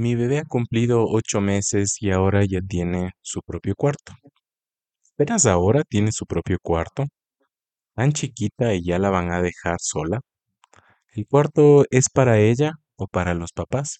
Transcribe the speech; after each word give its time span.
Mi 0.00 0.14
bebé 0.14 0.38
ha 0.38 0.44
cumplido 0.46 1.04
ocho 1.06 1.42
meses 1.42 1.98
y 2.00 2.10
ahora 2.10 2.42
ya 2.46 2.62
tiene 2.66 3.12
su 3.20 3.42
propio 3.42 3.74
cuarto. 3.74 4.14
¿Apenas 5.12 5.44
ahora 5.44 5.82
tiene 5.86 6.10
su 6.10 6.24
propio 6.24 6.56
cuarto? 6.62 7.04
¿Tan 7.94 8.12
chiquita 8.12 8.72
y 8.72 8.82
ya 8.82 8.98
la 8.98 9.10
van 9.10 9.30
a 9.30 9.42
dejar 9.42 9.76
sola? 9.78 10.20
¿El 11.12 11.26
cuarto 11.26 11.84
es 11.90 12.08
para 12.08 12.38
ella 12.38 12.76
o 12.96 13.08
para 13.08 13.34
los 13.34 13.52
papás? 13.52 13.98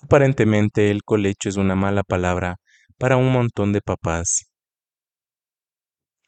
Aparentemente 0.00 0.90
el 0.90 1.02
colecho 1.02 1.50
es 1.50 1.58
una 1.58 1.74
mala 1.74 2.04
palabra 2.04 2.56
para 2.96 3.18
un 3.18 3.30
montón 3.30 3.74
de 3.74 3.82
papás. 3.82 4.46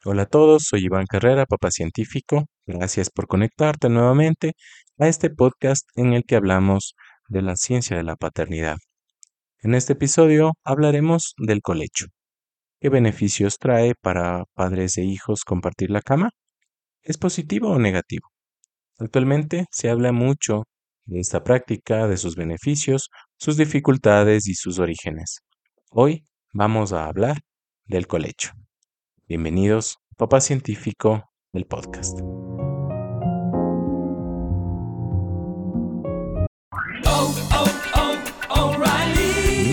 Hola 0.03 0.21
a 0.21 0.27
todos, 0.27 0.65
soy 0.65 0.85
Iván 0.85 1.07
Carrera, 1.07 1.47
papá 1.47 1.71
científico. 1.71 2.45
Gracias 2.67 3.09
por 3.09 3.25
conectarte 3.25 3.89
nuevamente 3.89 4.53
a 4.99 5.07
este 5.07 5.31
podcast 5.31 5.89
en 5.95 6.13
el 6.13 6.23
que 6.23 6.35
hablamos 6.35 6.93
de 7.27 7.41
la 7.41 7.55
ciencia 7.55 7.97
de 7.97 8.03
la 8.03 8.15
paternidad. 8.15 8.77
En 9.59 9.73
este 9.73 9.93
episodio 9.93 10.53
hablaremos 10.63 11.33
del 11.37 11.61
colecho. 11.61 12.07
¿Qué 12.79 12.89
beneficios 12.89 13.57
trae 13.57 13.93
para 13.99 14.43
padres 14.53 14.97
e 14.97 15.03
hijos 15.03 15.43
compartir 15.43 15.89
la 15.89 16.01
cama? 16.01 16.29
¿Es 17.01 17.17
positivo 17.17 17.69
o 17.69 17.79
negativo? 17.79 18.29
Actualmente 18.99 19.65
se 19.71 19.89
habla 19.89 20.11
mucho 20.11 20.63
de 21.05 21.19
esta 21.19 21.43
práctica, 21.43 22.07
de 22.07 22.17
sus 22.17 22.35
beneficios, 22.35 23.09
sus 23.37 23.57
dificultades 23.57 24.47
y 24.47 24.55
sus 24.55 24.79
orígenes. 24.79 25.39
Hoy 25.91 26.23
vamos 26.53 26.93
a 26.93 27.05
hablar 27.05 27.41
del 27.85 28.07
colecho. 28.07 28.51
Bienvenidos, 29.27 29.97
papá 30.17 30.41
científico 30.41 31.31
del 31.53 31.65
podcast. 31.65 32.19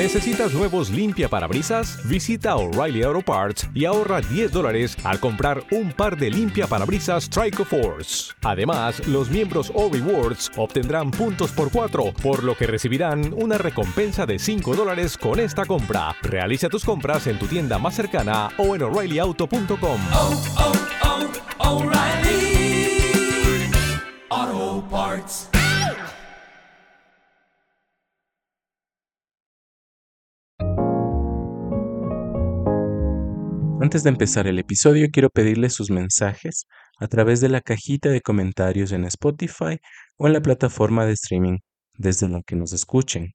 ¿Necesitas 0.02 0.52
nuevos 0.52 0.90
limpia 0.90 1.28
parabrisas? 1.28 1.98
Visita 2.08 2.56
O'Reilly 2.56 3.02
Auto 3.02 3.22
Parts 3.22 3.68
y 3.72 3.84
ahorra 3.84 4.20
10 4.20 4.50
dólares 4.50 4.96
al 5.04 5.20
comprar 5.20 5.62
un 5.70 5.92
par 5.92 6.16
de 6.16 6.28
limpia 6.28 6.66
parabrisas 6.66 7.30
Trico 7.30 7.64
Force. 7.64 8.32
Además, 8.42 9.06
los 9.06 9.30
miembros 9.30 9.70
O 9.74 9.88
Rewards 9.88 10.50
obtendrán 10.56 11.12
puntos 11.12 11.52
por 11.52 11.70
4, 11.70 12.14
por 12.20 12.42
lo 12.42 12.56
que 12.56 12.66
recibirán 12.66 13.32
una 13.32 13.58
recompensa 13.58 14.26
de 14.26 14.38
5 14.38 14.74
dólares 14.74 15.16
con 15.16 15.38
esta 15.38 15.66
compra. 15.66 16.16
Realiza 16.20 16.68
tus 16.68 16.84
compras 16.84 17.28
en 17.28 17.38
tu 17.38 17.46
tienda 17.46 17.78
más 17.78 17.94
cercana 17.94 18.50
o 18.58 18.74
en 18.74 18.82
o'ReillyAuto.com. 18.82 20.00
Auto 24.30 24.84
Parts. 24.90 25.51
Antes 33.82 34.04
de 34.04 34.10
empezar 34.10 34.46
el 34.46 34.60
episodio, 34.60 35.08
quiero 35.12 35.28
pedirles 35.28 35.74
sus 35.74 35.90
mensajes 35.90 36.66
a 37.00 37.08
través 37.08 37.40
de 37.40 37.48
la 37.48 37.60
cajita 37.60 38.10
de 38.10 38.20
comentarios 38.20 38.92
en 38.92 39.04
Spotify 39.06 39.80
o 40.16 40.28
en 40.28 40.34
la 40.34 40.40
plataforma 40.40 41.04
de 41.04 41.14
streaming 41.14 41.58
desde 41.94 42.28
la 42.28 42.42
que 42.46 42.54
nos 42.54 42.72
escuchen. 42.72 43.32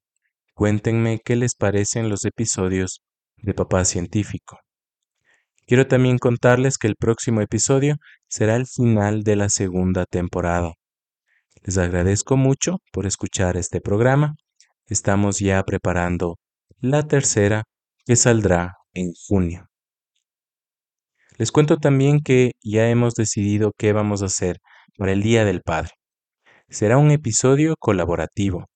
Cuéntenme 0.54 1.20
qué 1.22 1.36
les 1.36 1.54
parecen 1.54 2.08
los 2.08 2.24
episodios 2.24 3.02
de 3.36 3.52
Papá 3.52 3.84
Científico. 3.84 4.58
Quiero 5.66 5.86
también 5.86 6.16
contarles 6.16 6.78
que 6.78 6.86
el 6.86 6.96
próximo 6.96 7.42
episodio 7.42 7.96
será 8.26 8.56
el 8.56 8.66
final 8.66 9.24
de 9.24 9.36
la 9.36 9.50
segunda 9.50 10.06
temporada. 10.06 10.72
Les 11.62 11.76
agradezco 11.76 12.38
mucho 12.38 12.78
por 12.90 13.04
escuchar 13.04 13.58
este 13.58 13.82
programa. 13.82 14.34
Estamos 14.86 15.40
ya 15.40 15.62
preparando 15.64 16.38
la 16.80 17.06
tercera 17.06 17.64
que 18.06 18.16
saldrá 18.16 18.78
en 18.94 19.12
junio. 19.28 19.67
Les 21.38 21.52
cuento 21.52 21.76
también 21.76 22.18
que 22.18 22.50
ya 22.64 22.90
hemos 22.90 23.14
decidido 23.14 23.70
qué 23.78 23.92
vamos 23.92 24.22
a 24.22 24.26
hacer 24.26 24.58
para 24.96 25.12
el 25.12 25.22
Día 25.22 25.44
del 25.44 25.62
Padre. 25.62 25.92
Será 26.68 26.98
un 26.98 27.12
episodio 27.12 27.76
colaborativo 27.78 28.66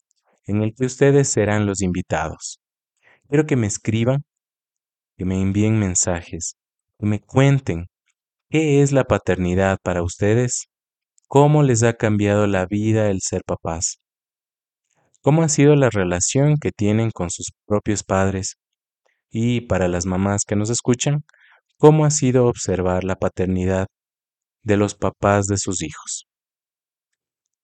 en 0.46 0.62
el 0.62 0.72
que 0.72 0.86
ustedes 0.86 1.28
serán 1.28 1.66
los 1.66 1.82
invitados. 1.82 2.60
Quiero 3.28 3.46
que 3.46 3.56
me 3.56 3.66
escriban, 3.66 4.22
que 5.16 5.24
me 5.24 5.42
envíen 5.42 5.80
mensajes, 5.80 6.54
que 7.00 7.06
me 7.06 7.18
cuenten 7.18 7.86
qué 8.48 8.80
es 8.80 8.92
la 8.92 9.02
paternidad 9.02 9.78
para 9.82 10.04
ustedes, 10.04 10.68
cómo 11.26 11.64
les 11.64 11.82
ha 11.82 11.94
cambiado 11.94 12.46
la 12.46 12.66
vida 12.66 13.10
el 13.10 13.22
ser 13.22 13.42
papás, 13.44 13.98
cómo 15.20 15.42
ha 15.42 15.48
sido 15.48 15.74
la 15.74 15.90
relación 15.90 16.58
que 16.58 16.70
tienen 16.70 17.10
con 17.10 17.28
sus 17.28 17.48
propios 17.66 18.04
padres 18.04 18.54
y 19.30 19.62
para 19.62 19.88
las 19.88 20.06
mamás 20.06 20.44
que 20.46 20.54
nos 20.54 20.70
escuchan, 20.70 21.24
cómo 21.78 22.04
ha 22.04 22.10
sido 22.10 22.46
observar 22.46 23.04
la 23.04 23.16
paternidad 23.16 23.86
de 24.62 24.76
los 24.76 24.94
papás 24.94 25.46
de 25.46 25.58
sus 25.58 25.82
hijos. 25.82 26.26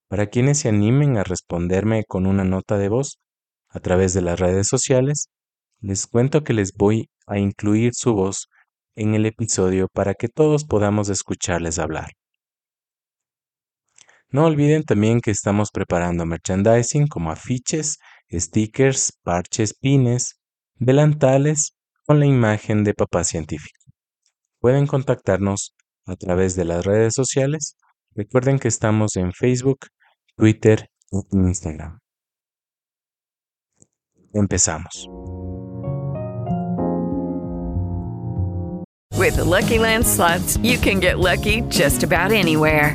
Para 0.09 0.27
quienes 0.29 0.59
se 0.61 0.69
animen 0.69 1.19
a 1.19 1.25
responderme 1.25 2.05
con 2.07 2.27
una 2.27 2.45
nota 2.45 2.79
de 2.79 2.89
voz 2.89 3.19
a 3.69 3.81
través 3.81 4.15
de 4.15 4.23
las 4.23 4.41
redes 4.41 4.67
sociales, 4.67 5.29
les 5.81 6.07
cuento 6.07 6.43
que 6.45 6.55
les 6.55 6.73
voy 6.73 7.11
a 7.27 7.39
incluir 7.39 7.93
su 7.95 8.15
voz 8.15 8.49
en 8.97 9.15
el 9.15 9.27
episodio 9.27 9.87
para 9.93 10.15
que 10.15 10.29
todos 10.29 10.65
podamos 10.65 11.09
escucharles 11.09 11.79
hablar. 11.79 12.11
No 14.31 14.45
olviden 14.45 14.83
también 14.83 15.21
que 15.21 15.31
estamos 15.31 15.71
preparando 15.71 16.27
merchandising 16.27 17.07
como 17.07 17.31
afiches, 17.31 17.99
stickers, 18.31 19.13
parches, 19.23 19.73
pines, 19.73 20.39
delantales 20.75 21.75
con 22.05 22.21
la 22.21 22.27
imagen 22.27 22.85
de 22.85 22.95
papá 22.95 23.25
científico. 23.25 23.78
Pueden 24.61 24.87
contactarnos 24.87 25.75
a 26.07 26.17
través 26.17 26.57
de 26.57 26.65
las 26.65 26.85
redes 26.85 27.15
sociales. 27.15 27.77
Recuerden 28.15 28.59
que 28.59 28.69
estamos 28.69 29.17
en 29.17 29.33
Facebook, 29.33 29.87
Twitter 30.37 30.91
y 31.11 31.37
Instagram. 31.37 31.99
Empezamos. 34.33 35.09
With 39.19 39.37
the 39.37 39.45
Lucky 39.45 39.79
Land 39.79 40.07
slots, 40.07 40.57
you 40.59 40.79
can 40.79 41.01
get 41.01 41.19
lucky 41.19 41.63
just 41.69 42.03
about 42.05 42.31
anywhere. 42.33 42.95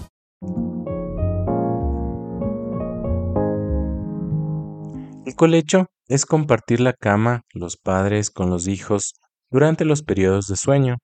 Colecho 5.41 5.87
es 6.07 6.27
compartir 6.27 6.81
la 6.81 6.93
cama 6.93 7.41
los 7.51 7.75
padres 7.75 8.29
con 8.29 8.51
los 8.51 8.67
hijos 8.67 9.15
durante 9.49 9.85
los 9.85 10.03
periodos 10.03 10.45
de 10.45 10.55
sueño, 10.55 10.97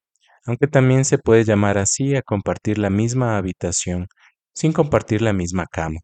aunque 0.45 0.68
también 0.68 1.06
se 1.06 1.18
puede 1.18 1.44
llamar 1.44 1.80
así 1.80 2.16
a 2.16 2.22
compartir 2.22 2.78
la 2.78 2.92
misma 2.92 3.38
habitación 3.38 4.06
sin 4.54 4.74
compartir 4.74 5.24
la 5.24 5.34
misma 5.34 5.66
cama. 5.66 6.01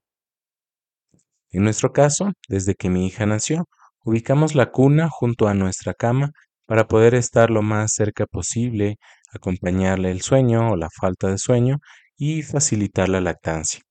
En 1.51 1.63
nuestro 1.63 1.93
caso, 1.93 2.31
desde 2.49 2.73
que 2.73 2.89
mi 2.89 3.05
hija 3.05 3.27
nació, 3.27 3.65
ubicamos 4.03 4.55
la 4.55 4.71
cuna 4.71 5.09
junto 5.11 5.47
a 5.47 5.53
nuestra 5.53 5.93
cama 5.93 6.31
para 6.65 6.87
poder 6.87 7.13
estar 7.13 7.51
lo 7.51 7.61
más 7.61 7.93
cerca 7.93 8.25
posible, 8.25 8.95
acompañarle 9.31 10.09
el 10.09 10.21
sueño 10.21 10.71
o 10.71 10.75
la 10.75 10.89
falta 10.99 11.27
de 11.27 11.37
sueño 11.37 11.77
y 12.17 12.41
facilitar 12.41 13.09
la 13.09 13.21
lactancia. 13.21 13.81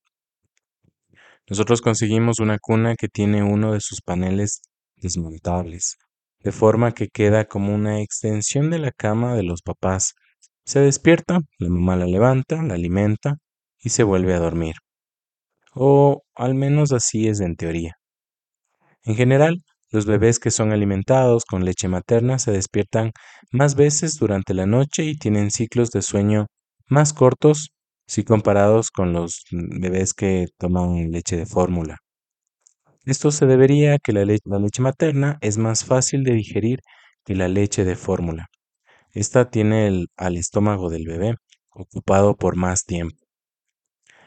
Nosotros 1.49 1.81
conseguimos 1.81 2.39
una 2.39 2.57
cuna 2.59 2.95
que 2.95 3.07
tiene 3.07 3.43
uno 3.43 3.73
de 3.73 3.81
sus 3.81 4.01
paneles 4.01 4.61
desmontables. 4.97 5.97
de 6.39 6.51
forma 6.51 6.93
que 6.93 7.07
queda 7.07 7.45
como 7.45 7.73
una 7.73 8.01
extensión 8.01 8.69
de 8.69 8.79
la 8.79 8.91
cama 8.91 9.35
de 9.35 9.43
los 9.43 9.61
papás. 9.61 10.13
Se 10.65 10.79
despierta, 10.81 11.39
la 11.57 11.69
mamá 11.69 11.95
la 11.95 12.05
levanta, 12.05 12.61
la 12.63 12.73
alimenta 12.75 13.37
y 13.79 13.89
se 13.89 14.03
vuelve 14.03 14.33
a 14.33 14.39
dormir. 14.39 14.75
O 15.75 16.23
al 16.35 16.55
menos 16.55 16.91
así 16.93 17.27
es 17.27 17.39
en 17.41 17.55
teoría. 17.55 17.97
En 19.03 19.15
general, 19.15 19.63
los 19.91 20.05
bebés 20.05 20.39
que 20.39 20.51
son 20.51 20.71
alimentados 20.71 21.45
con 21.45 21.65
leche 21.65 21.87
materna 21.87 22.39
se 22.39 22.51
despiertan 22.51 23.11
más 23.51 23.75
veces 23.75 24.17
durante 24.17 24.53
la 24.53 24.65
noche 24.65 25.03
y 25.05 25.15
tienen 25.17 25.51
ciclos 25.51 25.91
de 25.91 26.01
sueño 26.01 26.47
más 26.87 27.13
cortos 27.13 27.72
si 28.07 28.23
comparados 28.23 28.91
con 28.91 29.13
los 29.13 29.45
bebés 29.51 30.13
que 30.13 30.47
toman 30.57 31.11
leche 31.11 31.37
de 31.37 31.45
fórmula. 31.45 31.97
Esto 33.05 33.31
se 33.31 33.45
debería 33.45 33.95
a 33.95 33.99
que 33.99 34.13
la, 34.13 34.23
leche 34.23 34.81
materna 34.81 35.37
es 35.41 35.57
más 35.57 35.83
fácil 35.83 36.23
de 36.23 36.33
digerir 36.33 36.79
que 37.25 37.35
la 37.35 37.47
leche 37.47 37.83
de 37.83 37.95
fórmula. 37.95 38.47
Esta 39.11 39.49
tiene 39.49 40.05
al 40.17 40.37
estómago 40.37 40.89
del 40.89 41.05
bebé 41.07 41.35
ocupado 41.71 42.35
por 42.35 42.55
más 42.55 42.83
tiempo. 42.85 43.17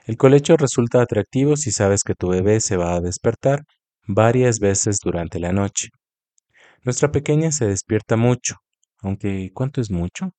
El 0.05 0.17
colecho 0.17 0.56
resulta 0.56 1.00
atractivo 1.00 1.56
si 1.56 1.72
sabes 1.72 2.02
que 2.05 2.14
tu 2.14 2.29
bebé 2.29 2.61
se 2.61 2.76
va 2.76 2.94
a 2.94 3.00
despertar 3.00 3.62
varias 4.06 4.61
veces 4.61 4.99
durante 5.02 5.40
la 5.40 5.52
noche. 5.52 5.88
Nuestra 6.84 7.11
pequeña 7.11 7.50
se 7.50 7.67
despierta 7.67 8.17
mucho, 8.17 8.56
aunque 9.00 9.50
¿cuánto 9.52 9.81
es 9.81 9.90
mucho? 9.90 10.31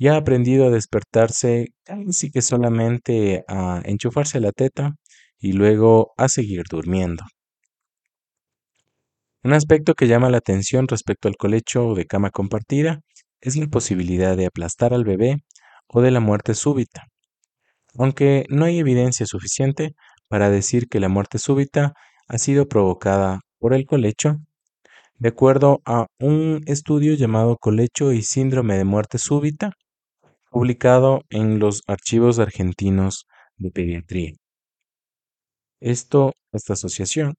Ya 0.00 0.14
ha 0.14 0.16
aprendido 0.16 0.66
a 0.66 0.70
despertarse 0.70 1.74
casi 1.84 2.30
que 2.30 2.40
solamente 2.40 3.44
a 3.48 3.82
enchufarse 3.84 4.40
la 4.40 4.50
teta 4.50 4.94
y 5.38 5.52
luego 5.52 6.14
a 6.16 6.30
seguir 6.30 6.62
durmiendo. 6.70 7.22
Un 9.44 9.52
aspecto 9.52 9.92
que 9.92 10.08
llama 10.08 10.30
la 10.30 10.38
atención 10.38 10.88
respecto 10.88 11.28
al 11.28 11.36
colecho 11.36 11.94
de 11.94 12.06
cama 12.06 12.30
compartida 12.30 13.00
es 13.42 13.56
la 13.56 13.66
posibilidad 13.66 14.38
de 14.38 14.46
aplastar 14.46 14.94
al 14.94 15.04
bebé 15.04 15.44
o 15.86 16.00
de 16.00 16.10
la 16.10 16.20
muerte 16.20 16.54
súbita. 16.54 17.04
Aunque 17.98 18.46
no 18.48 18.64
hay 18.64 18.78
evidencia 18.78 19.26
suficiente 19.26 19.92
para 20.28 20.48
decir 20.48 20.88
que 20.88 21.00
la 21.00 21.10
muerte 21.10 21.38
súbita 21.38 21.92
ha 22.26 22.38
sido 22.38 22.68
provocada 22.68 23.40
por 23.58 23.74
el 23.74 23.84
colecho, 23.84 24.38
de 25.18 25.28
acuerdo 25.28 25.82
a 25.84 26.06
un 26.18 26.62
estudio 26.64 27.12
llamado 27.12 27.58
Colecho 27.58 28.12
y 28.12 28.22
Síndrome 28.22 28.78
de 28.78 28.84
Muerte 28.84 29.18
Súbita, 29.18 29.72
publicado 30.50 31.22
en 31.30 31.58
los 31.58 31.82
archivos 31.86 32.38
argentinos 32.38 33.26
de 33.56 33.70
pediatría. 33.70 34.32
Esto, 35.80 36.32
esta 36.52 36.74
asociación, 36.74 37.34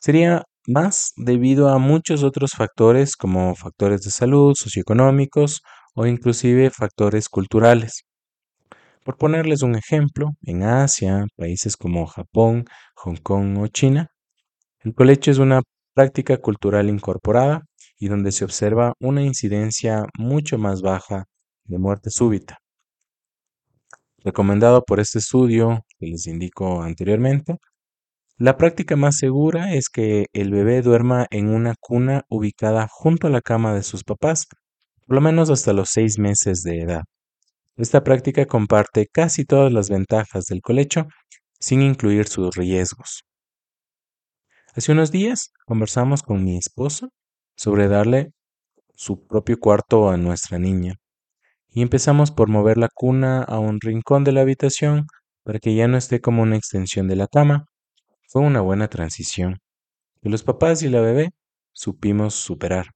sería 0.00 0.44
más 0.66 1.12
debido 1.16 1.68
a 1.68 1.78
muchos 1.78 2.22
otros 2.22 2.52
factores 2.56 3.16
como 3.16 3.54
factores 3.54 4.02
de 4.02 4.10
salud, 4.10 4.54
socioeconómicos 4.54 5.62
o 5.94 6.06
inclusive 6.06 6.70
factores 6.70 7.28
culturales. 7.28 8.04
Por 9.04 9.16
ponerles 9.16 9.62
un 9.62 9.74
ejemplo, 9.74 10.30
en 10.42 10.62
Asia, 10.62 11.26
países 11.36 11.76
como 11.76 12.06
Japón, 12.06 12.64
Hong 12.96 13.16
Kong 13.16 13.58
o 13.58 13.66
China, 13.68 14.08
el 14.80 14.94
colecho 14.94 15.30
es 15.30 15.38
una 15.38 15.62
práctica 15.94 16.36
cultural 16.36 16.88
incorporada 16.88 17.62
y 17.98 18.08
donde 18.08 18.32
se 18.32 18.44
observa 18.44 18.92
una 19.00 19.22
incidencia 19.22 20.04
mucho 20.16 20.58
más 20.58 20.82
baja 20.82 21.24
de 21.68 21.78
muerte 21.78 22.10
súbita. 22.10 22.58
Recomendado 24.24 24.82
por 24.84 24.98
este 24.98 25.20
estudio 25.20 25.84
que 25.98 26.06
les 26.06 26.26
indico 26.26 26.82
anteriormente, 26.82 27.58
la 28.36 28.56
práctica 28.56 28.96
más 28.96 29.16
segura 29.16 29.74
es 29.74 29.88
que 29.88 30.26
el 30.32 30.50
bebé 30.50 30.82
duerma 30.82 31.26
en 31.30 31.48
una 31.48 31.74
cuna 31.78 32.24
ubicada 32.28 32.88
junto 32.90 33.26
a 33.26 33.30
la 33.30 33.40
cama 33.40 33.74
de 33.74 33.82
sus 33.82 34.04
papás, 34.04 34.46
por 35.06 35.16
lo 35.16 35.20
menos 35.20 35.50
hasta 35.50 35.72
los 35.72 35.90
seis 35.90 36.18
meses 36.18 36.62
de 36.62 36.80
edad. 36.80 37.02
Esta 37.76 38.02
práctica 38.02 38.46
comparte 38.46 39.06
casi 39.06 39.44
todas 39.44 39.72
las 39.72 39.88
ventajas 39.88 40.46
del 40.46 40.62
colecho, 40.62 41.06
sin 41.60 41.82
incluir 41.82 42.26
sus 42.28 42.54
riesgos. 42.56 43.24
Hace 44.74 44.92
unos 44.92 45.10
días 45.10 45.50
conversamos 45.64 46.22
con 46.22 46.44
mi 46.44 46.56
esposo 46.56 47.08
sobre 47.56 47.88
darle 47.88 48.32
su 48.94 49.26
propio 49.26 49.58
cuarto 49.58 50.10
a 50.10 50.16
nuestra 50.16 50.58
niña 50.58 50.94
y 51.70 51.82
empezamos 51.82 52.30
por 52.30 52.48
mover 52.48 52.78
la 52.78 52.88
cuna 52.92 53.42
a 53.42 53.58
un 53.58 53.80
rincón 53.80 54.24
de 54.24 54.32
la 54.32 54.40
habitación 54.42 55.06
para 55.44 55.58
que 55.58 55.74
ya 55.74 55.88
no 55.88 55.96
esté 55.96 56.20
como 56.20 56.42
una 56.42 56.56
extensión 56.56 57.08
de 57.08 57.16
la 57.16 57.26
cama, 57.26 57.66
fue 58.28 58.42
una 58.42 58.60
buena 58.60 58.88
transición, 58.88 59.58
que 60.22 60.28
los 60.28 60.42
papás 60.42 60.82
y 60.82 60.88
la 60.88 61.00
bebé 61.00 61.30
supimos 61.72 62.34
superar. 62.34 62.88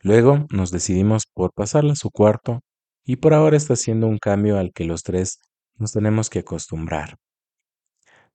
Luego 0.00 0.46
nos 0.50 0.70
decidimos 0.70 1.24
por 1.32 1.52
pasarla 1.52 1.92
a 1.92 1.96
su 1.96 2.10
cuarto 2.10 2.60
y 3.04 3.16
por 3.16 3.34
ahora 3.34 3.56
está 3.56 3.76
siendo 3.76 4.06
un 4.06 4.18
cambio 4.18 4.58
al 4.58 4.72
que 4.72 4.84
los 4.84 5.02
tres 5.02 5.38
nos 5.76 5.92
tenemos 5.92 6.30
que 6.30 6.40
acostumbrar. 6.40 7.16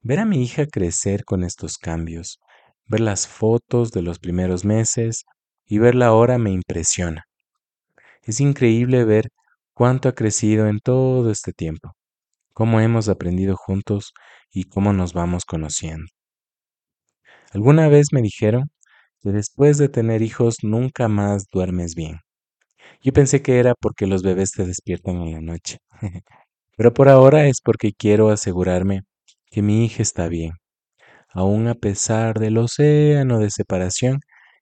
Ver 0.01 0.19
a 0.19 0.25
mi 0.25 0.43
hija 0.43 0.65
crecer 0.65 1.25
con 1.25 1.43
estos 1.43 1.77
cambios, 1.77 2.39
ver 2.85 3.01
las 3.01 3.27
fotos 3.27 3.91
de 3.91 4.01
los 4.01 4.19
primeros 4.19 4.63
meses 4.63 5.25
y 5.65 5.79
verla 5.79 6.07
ahora 6.07 6.37
me 6.37 6.51
impresiona. 6.51 7.26
Es 8.27 8.39
increíble 8.39 9.03
ver 9.05 9.29
cuánto 9.73 10.09
ha 10.09 10.13
crecido 10.13 10.67
en 10.67 10.79
todo 10.79 11.31
este 11.31 11.51
tiempo 11.51 11.97
cómo 12.57 12.81
hemos 12.81 13.07
aprendido 13.07 13.55
juntos 13.55 14.13
y 14.51 14.63
cómo 14.63 14.91
nos 14.91 15.13
vamos 15.13 15.45
conociendo. 15.45 16.07
Alguna 17.51 17.87
vez 17.87 18.07
me 18.11 18.23
dijeron 18.23 18.71
que 19.21 19.31
después 19.31 19.77
de 19.77 19.89
tener 19.89 20.23
hijos 20.23 20.55
nunca 20.63 21.07
más 21.07 21.45
duermes 21.53 21.93
bien. 21.93 22.17
Yo 23.03 23.13
pensé 23.13 23.43
que 23.43 23.59
era 23.59 23.75
porque 23.79 24.07
los 24.07 24.23
bebés 24.23 24.53
te 24.53 24.65
despiertan 24.65 25.17
en 25.17 25.33
la 25.33 25.41
noche, 25.41 25.77
pero 26.77 26.95
por 26.95 27.09
ahora 27.09 27.45
es 27.47 27.61
porque 27.61 27.91
quiero 27.93 28.31
asegurarme 28.31 29.01
que 29.51 29.61
mi 29.61 29.85
hija 29.85 30.01
está 30.01 30.27
bien, 30.27 30.53
aun 31.29 31.67
a 31.67 31.75
pesar 31.75 32.39
del 32.39 32.57
océano 32.57 33.37
de 33.37 33.51
separación 33.51 34.21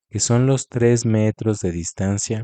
que 0.09 0.19
son 0.19 0.47
los 0.47 0.67
tres 0.67 1.05
metros 1.05 1.59
de 1.59 1.71
distancia 1.71 2.43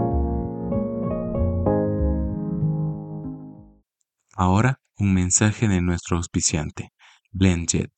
Ahora, 4.35 4.79
un 4.97 5.13
mensaje 5.13 5.67
de 5.67 5.81
nuestro 5.81 6.15
auspiciante, 6.15 6.91
BlendJet. 7.31 7.91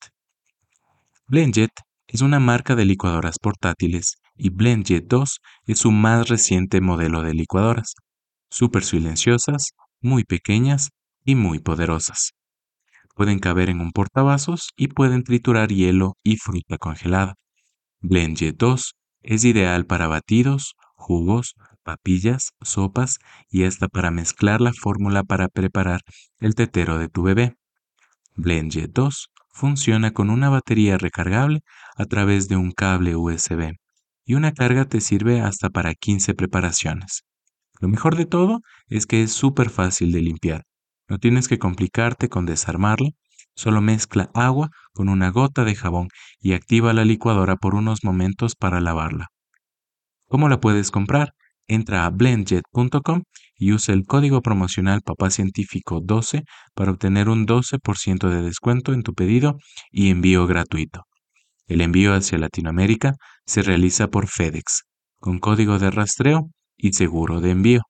BlendJet 1.28 1.70
es 2.08 2.22
una 2.22 2.40
marca 2.40 2.74
de 2.74 2.84
licuadoras 2.84 3.38
portátiles 3.38 4.16
y 4.34 4.50
BlendJet 4.50 5.06
2 5.06 5.38
es 5.66 5.78
su 5.78 5.92
más 5.92 6.28
reciente 6.28 6.80
modelo 6.80 7.22
de 7.22 7.34
licuadoras, 7.34 7.94
súper 8.50 8.82
silenciosas, 8.82 9.74
muy 10.00 10.24
pequeñas 10.24 10.90
y 11.24 11.36
muy 11.36 11.60
poderosas. 11.60 12.32
Pueden 13.14 13.38
caber 13.38 13.70
en 13.70 13.80
un 13.80 13.92
portavasos 13.92 14.70
y 14.76 14.88
pueden 14.88 15.22
triturar 15.22 15.68
hielo 15.68 16.14
y 16.24 16.36
fruta 16.36 16.78
congelada. 16.78 17.34
BlendJet 18.00 18.56
2 18.56 18.94
es 19.22 19.44
ideal 19.44 19.86
para 19.86 20.08
batidos, 20.08 20.74
jugos, 20.96 21.54
papillas, 21.84 22.50
sopas 22.62 23.18
y 23.48 23.64
hasta 23.64 23.88
para 23.88 24.10
mezclar 24.10 24.60
la 24.60 24.72
fórmula 24.72 25.22
para 25.22 25.48
preparar 25.48 26.00
el 26.40 26.54
tetero 26.54 26.98
de 26.98 27.08
tu 27.08 27.22
bebé. 27.22 27.54
BlendJet 28.34 28.90
2 28.92 29.30
funciona 29.52 30.12
con 30.12 30.30
una 30.30 30.48
batería 30.48 30.98
recargable 30.98 31.60
a 31.96 32.06
través 32.06 32.48
de 32.48 32.56
un 32.56 32.72
cable 32.72 33.14
USB 33.14 33.74
y 34.24 34.34
una 34.34 34.52
carga 34.52 34.86
te 34.86 35.00
sirve 35.00 35.40
hasta 35.40 35.70
para 35.70 35.94
15 35.94 36.34
preparaciones. 36.34 37.22
Lo 37.80 37.88
mejor 37.88 38.16
de 38.16 38.26
todo 38.26 38.60
es 38.88 39.06
que 39.06 39.22
es 39.22 39.32
súper 39.32 39.70
fácil 39.70 40.12
de 40.12 40.22
limpiar. 40.22 40.64
No 41.08 41.18
tienes 41.18 41.48
que 41.48 41.58
complicarte 41.58 42.28
con 42.28 42.46
desarmarlo, 42.46 43.10
solo 43.54 43.80
mezcla 43.80 44.30
agua 44.34 44.70
con 44.92 45.08
una 45.08 45.30
gota 45.30 45.64
de 45.64 45.74
jabón 45.74 46.08
y 46.40 46.54
activa 46.54 46.92
la 46.92 47.04
licuadora 47.04 47.56
por 47.56 47.74
unos 47.74 48.02
momentos 48.02 48.54
para 48.56 48.80
lavarla. 48.80 49.28
¿Cómo 50.28 50.48
la 50.48 50.60
puedes 50.60 50.90
comprar? 50.90 51.34
Entra 51.66 52.04
a 52.04 52.10
blendjet.com 52.10 53.22
y 53.56 53.72
usa 53.72 53.94
el 53.94 54.04
código 54.04 54.42
promocional 54.42 55.00
papacientífico 55.02 56.00
12 56.02 56.42
para 56.74 56.90
obtener 56.90 57.28
un 57.28 57.46
12% 57.46 58.28
de 58.28 58.42
descuento 58.42 58.92
en 58.92 59.02
tu 59.02 59.14
pedido 59.14 59.58
y 59.90 60.10
envío 60.10 60.46
gratuito. 60.46 61.04
El 61.66 61.80
envío 61.80 62.14
hacia 62.14 62.38
Latinoamérica 62.38 63.14
se 63.46 63.62
realiza 63.62 64.08
por 64.08 64.26
FedEx, 64.26 64.82
con 65.18 65.38
código 65.38 65.78
de 65.78 65.90
rastreo 65.90 66.50
y 66.76 66.92
seguro 66.92 67.40
de 67.40 67.50
envío. 67.50 67.80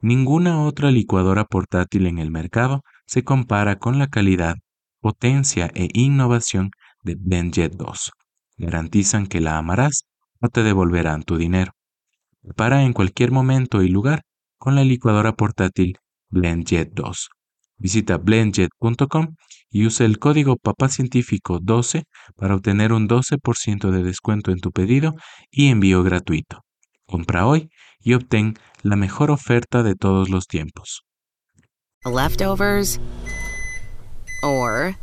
Ninguna 0.00 0.62
otra 0.62 0.90
licuadora 0.90 1.44
portátil 1.44 2.06
en 2.06 2.18
el 2.18 2.30
mercado 2.30 2.82
se 3.06 3.24
compara 3.24 3.76
con 3.78 3.98
la 3.98 4.06
calidad, 4.06 4.54
potencia 5.00 5.70
e 5.74 5.88
innovación 5.94 6.70
de 7.02 7.16
BlendJet 7.18 7.72
2. 7.72 8.12
Garantizan 8.58 9.26
que 9.26 9.40
la 9.40 9.58
amarás 9.58 10.04
o 10.40 10.48
te 10.48 10.62
devolverán 10.62 11.22
tu 11.22 11.38
dinero. 11.38 11.72
Prepara 12.46 12.84
en 12.84 12.92
cualquier 12.92 13.32
momento 13.32 13.82
y 13.82 13.88
lugar 13.88 14.22
con 14.56 14.76
la 14.76 14.84
licuadora 14.84 15.32
portátil 15.32 15.98
BlendJet 16.30 16.92
2. 16.92 17.28
Visita 17.78 18.18
blendjet.com 18.18 19.34
y 19.68 19.84
usa 19.84 20.06
el 20.06 20.20
código 20.20 20.56
papacientífico 20.56 21.58
12 21.60 22.04
para 22.36 22.54
obtener 22.54 22.92
un 22.92 23.08
12% 23.08 23.90
de 23.90 24.02
descuento 24.04 24.52
en 24.52 24.60
tu 24.60 24.70
pedido 24.70 25.16
y 25.50 25.70
envío 25.70 26.04
gratuito. 26.04 26.62
Compra 27.04 27.48
hoy 27.48 27.68
y 27.98 28.14
obtén 28.14 28.54
la 28.82 28.94
mejor 28.94 29.32
oferta 29.32 29.82
de 29.82 29.96
todos 29.96 30.28
los 30.28 30.46
tiempos. 30.46 31.02
Leftovers 32.04 33.00
or 34.44 34.94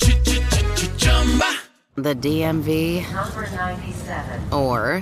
the 1.95 2.15
DMV 2.15 3.03
Number 3.11 3.51
97. 3.51 4.53
or 4.53 5.01